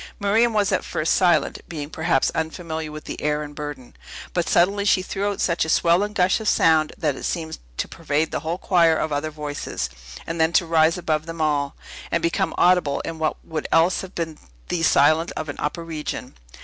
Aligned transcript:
Miriam 0.19 0.51
was 0.51 0.71
at 0.71 0.83
first 0.83 1.13
silent, 1.13 1.59
being 1.69 1.91
perhaps 1.91 2.31
unfamiliar 2.33 2.91
with 2.91 3.03
the 3.03 3.21
air 3.21 3.43
and 3.43 3.53
burden. 3.53 3.95
But 4.33 4.49
suddenly 4.49 4.83
she 4.83 5.03
threw 5.03 5.29
out 5.29 5.39
such 5.41 5.63
a 5.63 5.69
swell 5.69 6.01
and 6.01 6.15
gush 6.15 6.39
of 6.39 6.49
sound, 6.49 6.91
that 6.97 7.15
it 7.15 7.21
seemed 7.23 7.59
to 7.77 7.87
pervade 7.87 8.31
the 8.31 8.39
whole 8.39 8.57
choir 8.57 8.97
of 8.97 9.13
other 9.13 9.29
voices, 9.29 9.91
and 10.25 10.41
then 10.41 10.53
to 10.53 10.65
rise 10.65 10.97
above 10.97 11.27
them 11.27 11.39
all, 11.39 11.75
and 12.09 12.23
become 12.23 12.55
audible 12.57 13.01
in 13.01 13.19
what 13.19 13.45
would 13.45 13.67
else 13.71 14.01
have 14.01 14.15
been 14.15 14.39
thee 14.69 14.81
silence 14.81 15.29
of 15.33 15.49
an 15.49 15.57
upper 15.59 15.83
region. 15.85 16.33